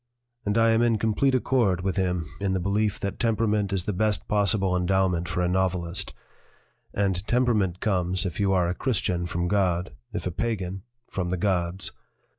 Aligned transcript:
And 0.47 0.57
I 0.57 0.71
am 0.71 0.81
in 0.81 0.97
complete 0.97 1.35
accord 1.35 1.81
with 1.81 1.95
him 1.95 2.25
in 2.39 2.53
the 2.53 2.59
belief 2.59 2.99
that 3.01 3.19
temperament 3.19 3.71
is 3.71 3.85
the 3.85 3.93
best 3.93 4.27
possible 4.27 4.75
endowment 4.75 5.29
for 5.29 5.41
a 5.43 5.47
novelist 5.47 6.11
and 6.91 7.23
temperament 7.27 7.81
comes, 7.81 8.25
if 8.25 8.39
you 8.39 8.51
are 8.51 8.67
a 8.67 8.73
Christian, 8.73 9.27
from 9.27 9.47
God; 9.47 9.93
if 10.11 10.25
a 10.25 10.31
pagan, 10.31 10.81
from 11.07 11.29
the 11.29 11.37
gods." 11.37 11.91